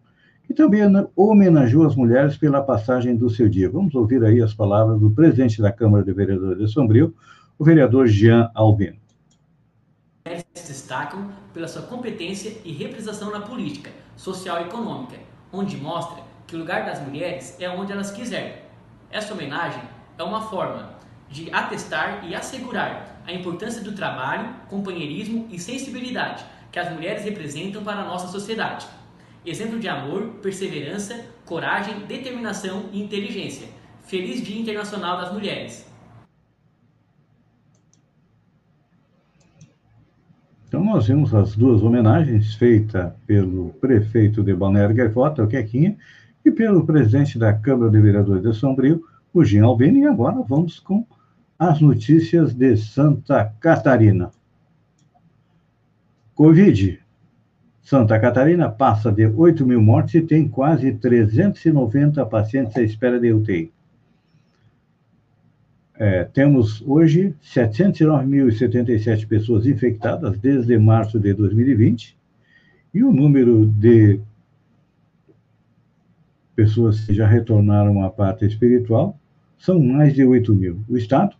que 0.45 0.55
também 0.55 0.83
homenageou 1.15 1.87
as 1.87 1.95
mulheres 1.95 2.37
pela 2.37 2.63
passagem 2.63 3.15
do 3.15 3.29
seu 3.29 3.49
dia. 3.49 3.69
Vamos 3.71 3.95
ouvir 3.95 4.25
aí 4.25 4.41
as 4.41 4.55
palavras 4.55 4.99
do 4.99 5.11
presidente 5.11 5.61
da 5.61 5.71
Câmara 5.71 6.03
de 6.03 6.13
Vereadores 6.13 6.59
de 6.59 6.73
Sombrio, 6.73 7.15
o 7.59 7.65
vereador 7.65 8.07
Jean 8.07 8.51
Albino. 8.55 8.97
Mulheres 10.27 10.45
se 10.55 10.73
destacam 10.73 11.29
pela 11.53 11.69
sua 11.69 11.83
competência 11.83 12.53
e 12.65 12.73
representação 12.73 13.31
na 13.31 13.41
política, 13.41 13.91
social 14.17 14.61
e 14.61 14.65
econômica, 14.65 15.17
onde 15.53 15.77
mostra 15.77 16.23
que 16.47 16.57
o 16.57 16.59
lugar 16.59 16.87
das 16.87 17.01
mulheres 17.07 17.57
é 17.61 17.69
onde 17.69 17.93
elas 17.93 18.11
quiserem. 18.11 18.55
Essa 19.11 19.35
homenagem 19.35 19.83
é 20.19 20.23
uma 20.23 20.43
forma 20.43 21.00
de 21.31 21.49
atestar 21.53 22.27
e 22.29 22.35
assegurar 22.35 23.23
a 23.27 23.33
importância 23.33 23.83
do 23.83 23.93
trabalho, 23.93 24.49
companheirismo 24.69 25.47
e 25.51 25.59
sensibilidade 25.59 26.45
que 26.73 26.79
as 26.79 26.93
mulheres 26.93 27.25
representam 27.25 27.83
para 27.83 28.01
a 28.01 28.05
nossa 28.05 28.29
sociedade. 28.29 28.87
Exemplo 29.45 29.79
de 29.79 29.89
amor, 29.89 30.39
perseverança, 30.43 31.25
coragem, 31.45 32.01
determinação 32.07 32.87
e 32.93 33.03
inteligência. 33.03 33.69
Feliz 34.03 34.43
Dia 34.43 34.61
Internacional 34.61 35.17
das 35.19 35.33
Mulheres! 35.33 35.89
Então, 40.69 40.85
nós 40.85 41.09
vimos 41.09 41.35
as 41.35 41.57
duas 41.57 41.83
homenagens 41.83 42.55
feitas 42.55 43.13
pelo 43.27 43.71
prefeito 43.81 44.43
de 44.43 44.55
Balneário 44.55 44.95
Gaivota, 44.95 45.43
o 45.43 45.49
Quequinha, 45.49 45.97
e 46.45 46.51
pelo 46.51 46.87
presidente 46.87 47.39
da 47.39 47.53
Câmara 47.53 47.91
de 47.91 48.01
Vereadores 48.01 48.43
de 48.43 48.55
Sombrio, 48.55 49.03
o 49.35 49.45
Jean 49.45 49.65
Albini, 49.65 50.03
e 50.03 50.07
agora 50.07 50.41
vamos 50.49 50.79
com 50.79 51.05
as 51.61 51.79
notícias 51.79 52.55
de 52.55 52.75
Santa 52.75 53.45
Catarina. 53.61 54.31
Covid. 56.35 56.99
Santa 57.83 58.19
Catarina 58.19 58.71
passa 58.71 59.13
de 59.13 59.27
8 59.27 59.67
mil 59.67 59.83
mortes 59.83 60.15
e 60.15 60.23
tem 60.23 60.49
quase 60.49 60.91
390 60.95 62.25
pacientes 62.25 62.75
à 62.79 62.83
espera 62.83 63.21
de 63.21 63.31
UTI. 63.35 63.71
É, 65.97 66.25
temos 66.25 66.83
hoje 66.87 67.35
709.077 67.43 69.29
pessoas 69.29 69.67
infectadas 69.67 70.39
desde 70.39 70.79
março 70.79 71.21
de 71.21 71.35
2020 71.35 72.17
e 72.95 73.05
o 73.05 73.13
número 73.13 73.67
de 73.67 74.19
pessoas 76.57 77.01
que 77.01 77.13
já 77.13 77.27
retornaram 77.27 78.03
à 78.03 78.09
parte 78.09 78.47
espiritual 78.47 79.15
são 79.59 79.79
mais 79.79 80.15
de 80.15 80.25
8 80.25 80.55
mil. 80.55 80.83
O 80.89 80.97
Estado 80.97 81.37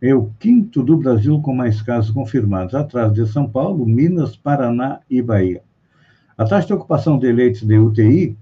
é 0.00 0.14
o 0.14 0.30
quinto 0.38 0.82
do 0.82 0.96
Brasil 0.96 1.38
com 1.40 1.54
mais 1.54 1.82
casos 1.82 2.10
confirmados, 2.10 2.74
atrás 2.74 3.12
de 3.12 3.24
São 3.26 3.46
Paulo, 3.48 3.86
Minas, 3.86 4.34
Paraná 4.36 5.00
e 5.08 5.22
Bahia. 5.22 5.62
A 6.36 6.44
taxa 6.44 6.66
de 6.66 6.74
ocupação 6.74 7.18
de 7.18 7.32
leitos 7.32 7.62
de 7.62 7.78
UTI, 7.78 8.36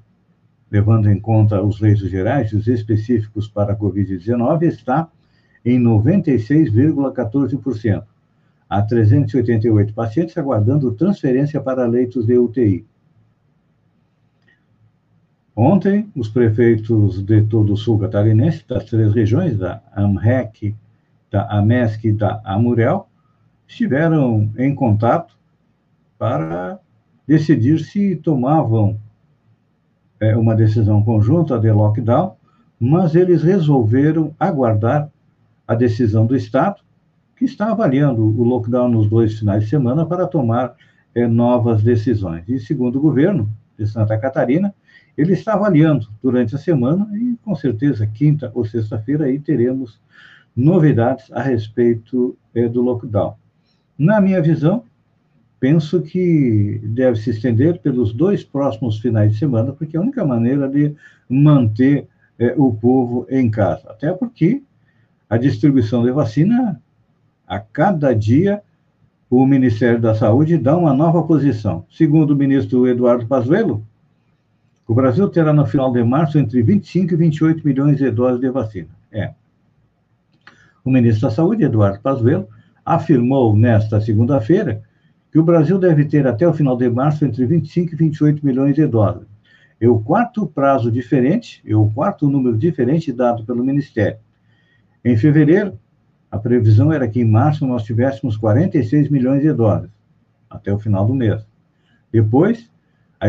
levando 0.70 1.08
em 1.08 1.20
conta 1.20 1.62
os 1.62 1.80
leitos 1.80 2.10
gerais 2.10 2.50
e 2.50 2.56
os 2.56 2.66
específicos 2.66 3.46
para 3.46 3.72
a 3.72 3.76
Covid-19, 3.76 4.64
está 4.64 5.08
em 5.64 5.80
96,14%. 5.80 8.02
Há 8.68 8.82
388 8.82 9.94
pacientes 9.94 10.36
aguardando 10.36 10.90
transferência 10.92 11.60
para 11.60 11.86
leitos 11.86 12.26
de 12.26 12.36
UTI. 12.36 12.84
Ontem, 15.54 16.10
os 16.16 16.28
prefeitos 16.28 17.22
de 17.22 17.42
todo 17.42 17.74
o 17.74 17.76
sul 17.76 18.00
catarinense, 18.00 18.64
das 18.66 18.86
três 18.86 19.14
regiões, 19.14 19.56
da 19.56 19.80
AMREC, 19.94 20.74
da 21.34 21.48
AMESC 21.50 22.04
e 22.04 22.12
da 22.12 22.40
AMUREL 22.44 23.08
estiveram 23.66 24.52
em 24.56 24.72
contato 24.72 25.36
para 26.16 26.78
decidir 27.26 27.80
se 27.80 28.14
tomavam 28.14 28.96
é, 30.20 30.36
uma 30.36 30.54
decisão 30.54 31.02
conjunta 31.02 31.58
de 31.58 31.72
lockdown, 31.72 32.36
mas 32.78 33.16
eles 33.16 33.42
resolveram 33.42 34.32
aguardar 34.38 35.10
a 35.66 35.74
decisão 35.74 36.24
do 36.24 36.36
Estado, 36.36 36.80
que 37.36 37.44
está 37.44 37.72
avaliando 37.72 38.22
o 38.22 38.44
lockdown 38.44 38.88
nos 38.88 39.10
dois 39.10 39.36
finais 39.36 39.64
de 39.64 39.70
semana 39.70 40.06
para 40.06 40.28
tomar 40.28 40.76
é, 41.16 41.26
novas 41.26 41.82
decisões. 41.82 42.48
E 42.48 42.60
segundo 42.60 42.98
o 42.98 43.02
governo 43.02 43.50
de 43.76 43.88
Santa 43.88 44.16
Catarina, 44.16 44.72
ele 45.18 45.32
está 45.32 45.54
avaliando 45.54 46.06
durante 46.22 46.54
a 46.54 46.58
semana 46.58 47.08
e 47.12 47.36
com 47.42 47.56
certeza 47.56 48.06
quinta 48.06 48.52
ou 48.54 48.64
sexta-feira 48.64 49.24
aí 49.24 49.40
teremos 49.40 49.98
novidades 50.56 51.30
a 51.32 51.42
respeito 51.42 52.36
é, 52.54 52.68
do 52.68 52.82
lockdown. 52.82 53.34
Na 53.98 54.20
minha 54.20 54.40
visão, 54.40 54.84
penso 55.58 56.02
que 56.02 56.80
deve 56.84 57.18
se 57.18 57.30
estender 57.30 57.78
pelos 57.78 58.12
dois 58.12 58.44
próximos 58.44 58.98
finais 58.98 59.32
de 59.32 59.38
semana, 59.38 59.72
porque 59.72 59.96
é 59.96 60.00
a 60.00 60.02
única 60.02 60.24
maneira 60.24 60.68
de 60.68 60.94
manter 61.28 62.06
é, 62.38 62.54
o 62.56 62.72
povo 62.72 63.26
em 63.30 63.50
casa. 63.50 63.90
Até 63.90 64.12
porque 64.12 64.62
a 65.28 65.36
distribuição 65.36 66.04
de 66.04 66.10
vacina, 66.10 66.80
a 67.46 67.58
cada 67.58 68.14
dia, 68.14 68.62
o 69.30 69.46
Ministério 69.46 70.00
da 70.00 70.14
Saúde 70.14 70.58
dá 70.58 70.76
uma 70.76 70.92
nova 70.92 71.22
posição. 71.22 71.84
Segundo 71.90 72.32
o 72.32 72.36
ministro 72.36 72.86
Eduardo 72.86 73.26
Pazuello, 73.26 73.84
o 74.86 74.94
Brasil 74.94 75.28
terá 75.28 75.52
no 75.52 75.66
final 75.66 75.90
de 75.90 76.04
março 76.04 76.38
entre 76.38 76.62
25 76.62 77.14
e 77.14 77.16
28 77.16 77.66
milhões 77.66 77.96
de 77.96 78.10
doses 78.10 78.40
de 78.40 78.50
vacina. 78.50 78.90
É. 79.10 79.32
O 80.84 80.90
ministro 80.90 81.28
da 81.28 81.34
Saúde, 81.34 81.64
Eduardo 81.64 82.00
Pazuello, 82.00 82.46
afirmou 82.84 83.56
nesta 83.56 84.00
segunda-feira 84.00 84.82
que 85.32 85.38
o 85.38 85.42
Brasil 85.42 85.78
deve 85.78 86.04
ter 86.04 86.26
até 86.26 86.46
o 86.46 86.52
final 86.52 86.76
de 86.76 86.88
março 86.90 87.24
entre 87.24 87.46
25 87.46 87.94
e 87.94 87.96
28 87.96 88.44
milhões 88.44 88.74
de 88.74 88.86
doses. 88.86 89.26
É 89.80 89.88
o 89.88 89.98
quarto 89.98 90.46
prazo 90.46 90.92
diferente, 90.92 91.62
é 91.66 91.74
o 91.74 91.88
quarto 91.88 92.28
número 92.28 92.56
diferente 92.56 93.12
dado 93.12 93.44
pelo 93.44 93.64
Ministério. 93.64 94.18
Em 95.04 95.16
fevereiro, 95.16 95.78
a 96.30 96.38
previsão 96.38 96.92
era 96.92 97.08
que 97.08 97.20
em 97.20 97.24
março 97.24 97.66
nós 97.66 97.82
tivéssemos 97.82 98.36
46 98.36 99.08
milhões 99.08 99.42
de 99.42 99.52
doses, 99.52 99.90
até 100.48 100.72
o 100.72 100.78
final 100.78 101.06
do 101.06 101.14
mês. 101.14 101.44
Depois, 102.12 102.70
a 103.18 103.28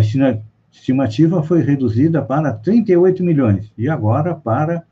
estimativa 0.71 1.41
foi 1.41 1.62
reduzida 1.62 2.21
para 2.21 2.53
38 2.53 3.24
milhões, 3.24 3.71
e 3.77 3.89
agora 3.89 4.35
para 4.35 4.83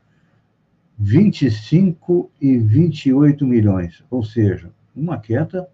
25 0.98 2.30
e 2.40 2.56
28 2.56 3.44
milhões, 3.46 4.04
ou 4.10 4.22
seja, 4.22 4.70
uma 4.94 5.18
queda 5.18 5.68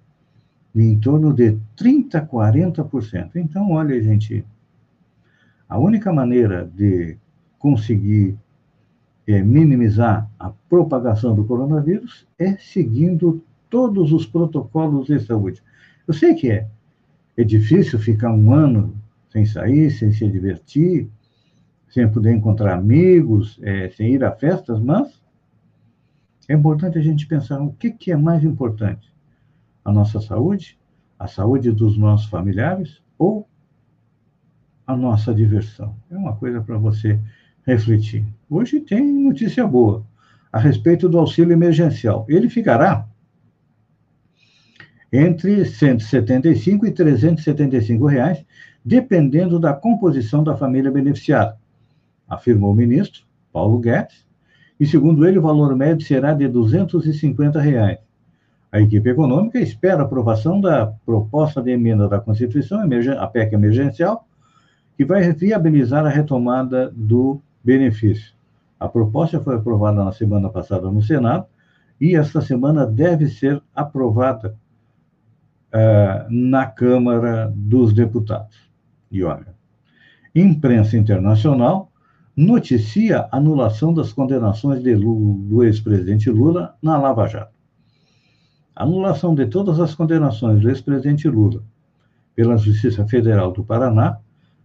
em 0.74 0.98
torno 0.98 1.32
de 1.32 1.58
30, 1.76 2.26
40%. 2.26 3.32
Então, 3.36 3.70
olha, 3.72 4.00
gente, 4.02 4.44
a 5.68 5.78
única 5.78 6.12
maneira 6.12 6.70
de 6.74 7.16
conseguir 7.58 8.36
é, 9.26 9.42
minimizar 9.42 10.28
a 10.38 10.50
propagação 10.68 11.34
do 11.34 11.44
coronavírus 11.44 12.26
é 12.38 12.56
seguindo 12.56 13.42
todos 13.68 14.12
os 14.12 14.26
protocolos 14.26 15.06
de 15.06 15.20
saúde. 15.20 15.62
Eu 16.06 16.14
sei 16.14 16.34
que 16.34 16.50
é, 16.50 16.66
é 17.36 17.44
difícil 17.44 17.98
ficar 17.98 18.32
um 18.32 18.52
ano 18.52 18.94
sem 19.30 19.44
sair, 19.44 19.90
sem 19.90 20.12
se 20.12 20.26
divertir, 20.28 21.08
sem 21.90 22.10
poder 22.10 22.32
encontrar 22.32 22.74
amigos, 22.74 23.58
é, 23.62 23.90
sem 23.90 24.14
ir 24.14 24.24
a 24.24 24.32
festas, 24.32 24.80
mas 24.80 25.20
é 26.48 26.54
importante 26.54 26.98
a 26.98 27.02
gente 27.02 27.26
pensar 27.26 27.60
o 27.60 27.72
que, 27.72 27.90
que 27.90 28.10
é 28.10 28.16
mais 28.16 28.42
importante: 28.42 29.12
a 29.84 29.92
nossa 29.92 30.20
saúde, 30.20 30.78
a 31.18 31.26
saúde 31.26 31.70
dos 31.70 31.98
nossos 31.98 32.28
familiares 32.28 33.02
ou 33.18 33.46
a 34.86 34.96
nossa 34.96 35.34
diversão. 35.34 35.94
É 36.10 36.16
uma 36.16 36.34
coisa 36.34 36.60
para 36.60 36.78
você 36.78 37.20
refletir. 37.66 38.24
Hoje 38.48 38.80
tem 38.80 39.04
notícia 39.04 39.66
boa 39.66 40.04
a 40.52 40.58
respeito 40.58 41.08
do 41.08 41.18
auxílio 41.18 41.52
emergencial. 41.52 42.26
Ele 42.28 42.48
ficará 42.48 43.06
entre 45.12 45.64
175 45.64 46.86
e 46.86 46.92
375 46.92 48.06
reais, 48.06 48.44
dependendo 48.84 49.58
da 49.58 49.72
composição 49.72 50.42
da 50.42 50.56
família 50.56 50.90
beneficiada, 50.90 51.58
afirmou 52.30 52.70
o 52.70 52.74
ministro 52.74 53.24
Paulo 53.52 53.78
Guedes. 53.78 54.24
E 54.78 54.86
segundo 54.86 55.26
ele, 55.26 55.38
o 55.38 55.42
valor 55.42 55.76
médio 55.76 56.06
será 56.06 56.32
de 56.32 56.48
250 56.48 57.60
reais. 57.60 57.98
A 58.72 58.80
equipe 58.80 59.10
econômica 59.10 59.58
espera 59.58 60.02
a 60.02 60.04
aprovação 60.04 60.60
da 60.60 60.86
proposta 61.04 61.60
de 61.60 61.72
emenda 61.72 62.08
da 62.08 62.20
Constituição, 62.20 62.80
a 63.18 63.26
PEC 63.26 63.52
emergencial, 63.52 64.26
que 64.96 65.04
vai 65.04 65.32
viabilizar 65.32 66.06
a 66.06 66.08
retomada 66.08 66.90
do 66.94 67.40
benefício. 67.64 68.32
A 68.78 68.88
proposta 68.88 69.40
foi 69.40 69.56
aprovada 69.56 70.04
na 70.04 70.12
semana 70.12 70.48
passada 70.48 70.90
no 70.90 71.02
Senado 71.02 71.46
e 72.00 72.14
esta 72.14 72.40
semana 72.40 72.86
deve 72.86 73.28
ser 73.28 73.60
aprovada 73.74 74.56
uh, 75.74 76.26
na 76.30 76.64
Câmara 76.64 77.52
dos 77.54 77.92
Deputados. 77.92 78.56
E 79.10 79.22
olha, 79.24 79.54
imprensa 80.34 80.96
internacional 80.96 81.89
noticia 82.36 83.28
anulação 83.32 83.92
das 83.92 84.12
condenações 84.12 84.82
de 84.82 84.94
Lula, 84.94 85.38
do 85.48 85.64
ex-presidente 85.64 86.30
Lula 86.30 86.74
na 86.82 86.96
Lava 86.96 87.26
Jato. 87.26 87.54
Anulação 88.74 89.34
de 89.34 89.46
todas 89.46 89.80
as 89.80 89.94
condenações 89.94 90.60
do 90.60 90.68
ex-presidente 90.68 91.28
Lula 91.28 91.62
pela 92.34 92.56
Justiça 92.56 93.06
Federal 93.06 93.52
do 93.52 93.64
Paraná 93.64 94.18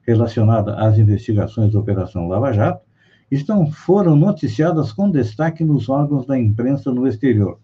relacionada 0.04 0.76
às 0.76 0.98
investigações 0.98 1.74
da 1.74 1.80
Operação 1.80 2.28
Lava 2.28 2.54
Jato 2.54 2.86
estão, 3.30 3.72
foram 3.72 4.16
noticiadas 4.16 4.92
com 4.94 5.10
destaque 5.10 5.64
nos 5.64 5.90
órgãos 5.90 6.26
da 6.26 6.38
imprensa 6.38 6.92
no 6.92 7.08
exterior. 7.08 7.60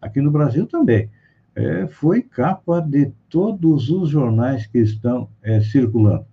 Aqui 0.00 0.20
no 0.20 0.30
Brasil 0.30 0.66
também. 0.66 1.10
É, 1.54 1.86
foi 1.86 2.22
capa 2.22 2.80
de 2.80 3.12
todos 3.28 3.90
os 3.90 4.08
jornais 4.08 4.66
que 4.66 4.78
estão 4.78 5.28
é, 5.42 5.60
circulando. 5.60 6.24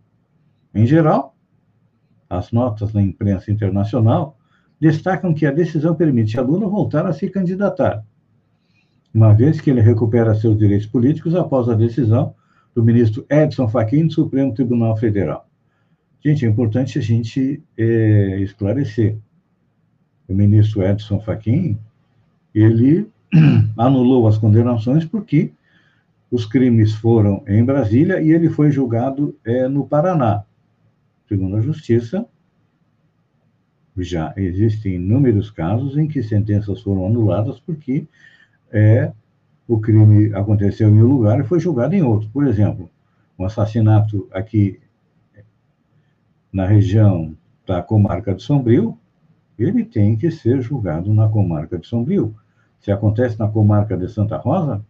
Em 0.74 0.88
geral, 0.88 1.36
as 2.30 2.52
notas 2.52 2.92
da 2.92 3.02
imprensa 3.02 3.52
internacional 3.52 4.38
destacam 4.80 5.34
que 5.34 5.46
a 5.46 5.52
decisão 5.52 5.96
permite 5.96 6.40
a 6.40 6.42
Lula 6.42 6.68
voltar 6.68 7.06
a 7.06 7.14
se 7.14 7.30
candidatar, 7.30 8.04
uma 9.14 9.34
vez 9.34 9.60
que 9.60 9.70
ele 9.70 9.82
recupera 9.82 10.36
seus 10.36 10.58
direitos 10.58 10.88
políticos 10.88 11.36
após 11.36 11.68
a 11.68 11.74
decisão 11.74 12.34
do 12.76 12.84
ministro 12.84 13.26
Edson 13.30 13.68
Fachin 13.68 14.08
do 14.08 14.14
Supremo 14.14 14.54
Tribunal 14.54 14.96
Federal. 14.96 15.48
Gente, 16.24 16.46
é 16.46 16.50
importante 16.50 17.00
a 17.00 17.02
gente 17.02 17.64
é, 17.78 18.40
esclarecer. 18.42 19.18
O 20.28 20.34
ministro 20.34 20.84
Edson 20.84 21.20
Fachin, 21.20 21.78
ele 22.54 23.10
anulou 23.78 24.28
as 24.28 24.38
condenações 24.38 25.06
porque 25.06 25.52
os 26.32 26.46
crimes 26.46 26.94
foram 26.94 27.44
em 27.48 27.64
Brasília 27.64 28.22
e 28.22 28.32
ele 28.32 28.50
foi 28.50 28.72
julgado 28.72 29.36
é, 29.44 29.68
no 29.68 29.88
Paraná. 29.88 30.44
Segundo 31.30 31.58
a 31.58 31.62
Justiça, 31.62 32.26
já 33.96 34.34
existem 34.36 34.96
inúmeros 34.96 35.52
casos 35.52 35.96
em 35.96 36.08
que 36.08 36.24
sentenças 36.24 36.82
foram 36.82 37.06
anuladas 37.06 37.60
porque 37.60 38.08
é, 38.72 39.14
o 39.68 39.80
crime 39.80 40.34
aconteceu 40.34 40.90
em 40.90 41.04
um 41.04 41.06
lugar 41.06 41.40
e 41.40 41.44
foi 41.44 41.60
julgado 41.60 41.94
em 41.94 42.02
outro. 42.02 42.28
Por 42.32 42.48
exemplo, 42.48 42.90
um 43.38 43.46
assassinato 43.46 44.28
aqui 44.32 44.80
na 46.52 46.66
região 46.66 47.38
da 47.64 47.80
comarca 47.84 48.34
de 48.34 48.42
Sombrio, 48.42 48.98
ele 49.56 49.86
tem 49.86 50.18
que 50.18 50.32
ser 50.32 50.60
julgado 50.64 51.14
na 51.14 51.30
comarca 51.30 51.78
de 51.78 51.86
Sombrio. 51.86 52.36
Se 52.80 52.92
acontece 52.92 53.38
na 53.38 53.48
comarca 53.48 53.96
de 53.96 54.10
Santa 54.10 54.38
Rosa, 54.38 54.84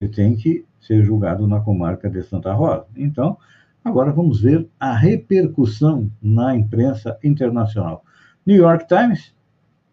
ele 0.00 0.10
tem 0.10 0.34
que 0.34 0.64
ser 0.80 1.04
julgado 1.04 1.46
na 1.46 1.60
comarca 1.60 2.08
de 2.08 2.22
Santa 2.22 2.50
Rosa. 2.54 2.86
Então, 2.96 3.36
agora 3.84 4.12
vamos 4.12 4.40
ver 4.40 4.68
a 4.78 4.94
repercussão 4.94 6.10
na 6.22 6.54
imprensa 6.54 7.18
internacional. 7.22 8.04
New 8.46 8.56
York 8.56 8.86
Times, 8.86 9.34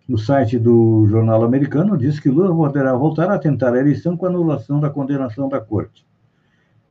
no 0.08 0.18
site 0.18 0.58
do 0.58 1.06
jornal 1.08 1.44
americano, 1.44 1.98
diz 1.98 2.20
que 2.20 2.30
Lula 2.30 2.56
poderá 2.56 2.94
voltar 2.94 3.30
a 3.30 3.38
tentar 3.38 3.74
a 3.74 3.80
eleição 3.80 4.16
com 4.16 4.26
a 4.26 4.30
anulação 4.30 4.80
da 4.80 4.90
condenação 4.90 5.50
da 5.50 5.60
corte. 5.60 6.06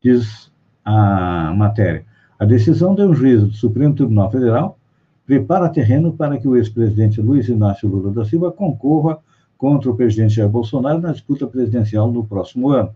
Diz 0.02 0.52
a 0.84 1.52
matéria. 1.56 2.04
A 2.38 2.44
decisão 2.44 2.94
de 2.94 3.02
um 3.02 3.14
juízo 3.14 3.46
do 3.46 3.54
Supremo 3.54 3.94
Tribunal 3.94 4.30
Federal 4.30 4.78
prepara 5.26 5.68
terreno 5.68 6.12
para 6.12 6.38
que 6.38 6.46
o 6.46 6.56
ex-presidente 6.56 7.20
Luiz 7.20 7.48
Inácio 7.48 7.88
Lula 7.88 8.12
da 8.12 8.24
Silva 8.24 8.52
concorra 8.52 9.18
contra 9.56 9.90
o 9.90 9.96
presidente 9.96 10.34
Jair 10.34 10.48
Bolsonaro 10.48 11.00
na 11.00 11.12
disputa 11.12 11.46
presidencial 11.46 12.12
no 12.12 12.24
próximo 12.24 12.70
ano. 12.70 12.94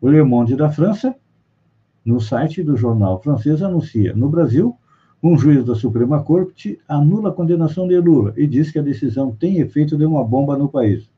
O 0.00 0.08
Le 0.08 0.22
Monde 0.22 0.54
da 0.54 0.70
França, 0.70 1.16
no 2.08 2.22
site 2.22 2.62
do 2.62 2.74
jornal 2.74 3.20
francês, 3.20 3.62
anuncia: 3.62 4.14
no 4.14 4.30
Brasil, 4.30 4.74
um 5.22 5.36
juiz 5.36 5.62
da 5.62 5.74
Suprema 5.74 6.22
Corte 6.22 6.78
anula 6.88 7.28
a 7.28 7.32
condenação 7.32 7.86
de 7.86 8.00
Lula 8.00 8.32
e 8.34 8.46
diz 8.46 8.70
que 8.70 8.78
a 8.78 8.82
decisão 8.82 9.30
tem 9.30 9.58
efeito 9.58 9.94
de 9.94 10.06
uma 10.06 10.24
bomba 10.24 10.56
no 10.56 10.70
país. 10.70 11.10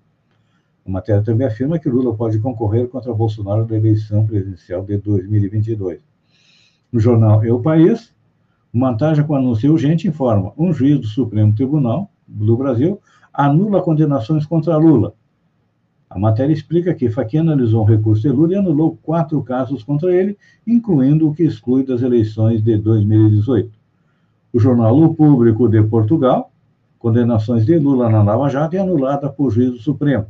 A 0.85 0.91
matéria 0.91 1.23
também 1.23 1.47
afirma 1.47 1.79
que 1.79 1.89
Lula 1.89 2.13
pode 2.17 2.41
concorrer 2.41 2.89
contra 2.89 3.15
Bolsonaro 3.15 3.69
na 3.71 3.77
eleição 3.77 4.27
presidencial 4.27 4.83
de 4.83 4.97
2022. 4.97 6.01
No 6.91 6.99
jornal 6.99 7.45
Eu 7.45 7.61
País, 7.61 8.13
Montaja 8.73 9.23
com 9.23 9.37
anúncio 9.37 9.71
urgente 9.71 10.09
informa: 10.09 10.53
um 10.59 10.73
juiz 10.73 10.99
do 10.99 11.07
Supremo 11.07 11.55
Tribunal 11.55 12.11
do 12.27 12.57
Brasil 12.57 13.01
anula 13.33 13.81
condenações 13.81 14.45
contra 14.45 14.77
Lula. 14.77 15.15
A 16.11 16.19
matéria 16.19 16.53
explica 16.53 16.93
que 16.93 17.09
Fachin 17.09 17.39
analisou 17.39 17.83
um 17.83 17.87
recurso 17.87 18.23
de 18.23 18.31
Lula 18.31 18.55
e 18.55 18.57
anulou 18.57 18.99
quatro 19.01 19.41
casos 19.45 19.85
contra 19.85 20.13
ele, 20.13 20.37
incluindo 20.67 21.29
o 21.29 21.33
que 21.33 21.45
exclui 21.45 21.87
das 21.87 22.03
eleições 22.03 22.61
de 22.61 22.77
2018. 22.77 23.71
O 24.53 24.59
jornal 24.59 25.01
O 25.01 25.15
Público 25.15 25.69
de 25.69 25.81
Portugal, 25.85 26.51
condenações 26.99 27.65
de 27.65 27.79
Lula 27.79 28.11
na 28.11 28.25
Lava 28.25 28.49
Jato 28.49 28.75
é 28.75 28.81
anulada 28.81 29.31
por 29.31 29.53
juiz 29.53 29.71
do 29.71 29.79
Supremo. 29.79 30.27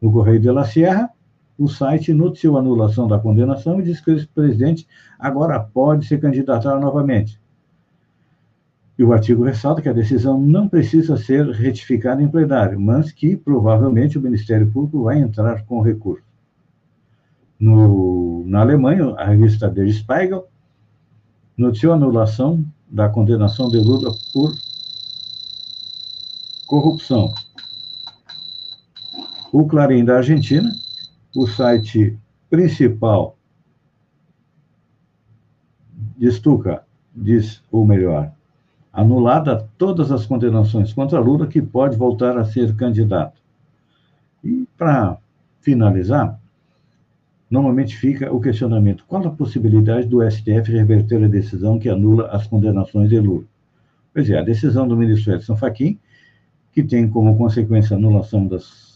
No 0.00 0.12
Correio 0.12 0.38
de 0.38 0.52
la 0.52 0.64
Sierra, 0.64 1.10
o 1.58 1.66
site 1.66 2.14
noticiou 2.14 2.56
a 2.56 2.60
anulação 2.60 3.08
da 3.08 3.18
condenação 3.18 3.80
e 3.80 3.82
diz 3.82 4.00
que 4.00 4.12
o 4.12 4.28
presidente 4.28 4.86
agora 5.18 5.58
pode 5.58 6.06
se 6.06 6.16
candidatar 6.16 6.78
novamente. 6.78 7.41
E 8.98 9.04
o 9.04 9.12
artigo 9.12 9.44
ressalta 9.44 9.80
que 9.80 9.88
a 9.88 9.92
decisão 9.92 10.38
não 10.40 10.68
precisa 10.68 11.16
ser 11.16 11.48
retificada 11.50 12.22
em 12.22 12.28
plenário, 12.28 12.78
mas 12.78 13.10
que 13.10 13.36
provavelmente 13.36 14.18
o 14.18 14.22
Ministério 14.22 14.70
Público 14.70 15.04
vai 15.04 15.18
entrar 15.18 15.64
com 15.64 15.80
recurso. 15.80 16.24
No, 17.58 18.44
na 18.46 18.60
Alemanha, 18.60 19.14
a 19.16 19.26
revista 19.26 19.70
Der 19.70 19.90
Spiegel 19.90 20.46
noticiou 21.56 21.92
a 21.92 21.96
anulação 21.96 22.64
da 22.90 23.08
condenação 23.08 23.70
de 23.70 23.78
Lula 23.78 24.12
por 24.32 24.52
corrupção. 26.66 27.32
O 29.52 29.66
Clarim 29.66 30.04
da 30.04 30.16
Argentina, 30.16 30.74
o 31.36 31.46
site 31.46 32.18
principal 32.50 33.36
de 36.16 36.30
Stuka, 36.30 36.84
diz, 37.14 37.62
ou 37.70 37.86
melhor, 37.86 38.32
anulada 38.92 39.66
todas 39.78 40.12
as 40.12 40.26
condenações 40.26 40.92
contra 40.92 41.18
Lula, 41.18 41.46
que 41.46 41.62
pode 41.62 41.96
voltar 41.96 42.36
a 42.36 42.44
ser 42.44 42.74
candidato. 42.76 43.40
E, 44.44 44.66
para 44.76 45.16
finalizar, 45.60 46.38
normalmente 47.50 47.96
fica 47.96 48.32
o 48.32 48.40
questionamento: 48.40 49.04
qual 49.06 49.26
a 49.26 49.30
possibilidade 49.30 50.06
do 50.06 50.28
STF 50.28 50.70
reverter 50.70 51.24
a 51.24 51.28
decisão 51.28 51.78
que 51.78 51.88
anula 51.88 52.26
as 52.28 52.46
condenações 52.46 53.08
de 53.08 53.18
Lula? 53.18 53.44
Pois 54.12 54.28
é, 54.28 54.38
a 54.38 54.42
decisão 54.42 54.86
do 54.86 54.96
ministro 54.96 55.32
Edson 55.32 55.56
Fachin, 55.56 55.98
que 56.72 56.82
tem 56.82 57.08
como 57.08 57.36
consequência 57.38 57.94
a 57.94 57.98
anulação 57.98 58.46
das 58.46 58.92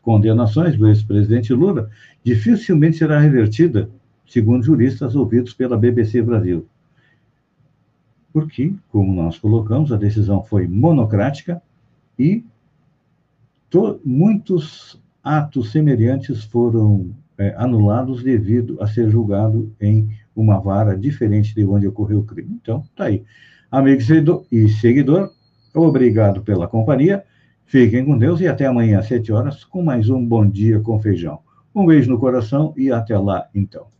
condenações 0.00 0.76
do 0.76 0.88
ex-presidente 0.88 1.52
Lula, 1.52 1.90
dificilmente 2.24 2.96
será 2.96 3.20
revertida, 3.20 3.88
segundo 4.26 4.64
juristas 4.64 5.14
ouvidos 5.14 5.52
pela 5.52 5.76
BBC 5.76 6.22
Brasil. 6.22 6.66
Porque, 8.32 8.74
como 8.90 9.12
nós 9.12 9.38
colocamos, 9.38 9.92
a 9.92 9.96
decisão 9.96 10.42
foi 10.42 10.66
monocrática 10.66 11.62
e 12.18 12.44
muitos 14.04 15.00
atos 15.22 15.70
semelhantes 15.70 16.44
foram 16.44 17.10
é, 17.38 17.54
anulados 17.56 18.22
devido 18.22 18.76
a 18.80 18.86
ser 18.86 19.08
julgado 19.10 19.72
em 19.80 20.10
uma 20.34 20.58
vara 20.58 20.96
diferente 20.96 21.54
de 21.54 21.64
onde 21.64 21.86
ocorreu 21.86 22.20
o 22.20 22.24
crime. 22.24 22.58
Então, 22.60 22.84
tá 22.96 23.04
aí. 23.04 23.24
Amigo 23.70 24.02
e 24.50 24.68
seguidor, 24.68 25.30
obrigado 25.74 26.42
pela 26.42 26.68
companhia. 26.68 27.24
Fiquem 27.64 28.04
com 28.04 28.18
Deus 28.18 28.40
e 28.40 28.46
até 28.46 28.66
amanhã 28.66 28.98
às 28.98 29.06
7 29.06 29.32
horas 29.32 29.64
com 29.64 29.82
mais 29.82 30.10
um 30.10 30.24
Bom 30.24 30.46
Dia 30.46 30.80
com 30.80 31.00
Feijão. 31.00 31.38
Um 31.74 31.86
beijo 31.86 32.10
no 32.10 32.18
coração 32.18 32.74
e 32.76 32.92
até 32.92 33.16
lá, 33.16 33.48
então. 33.54 33.92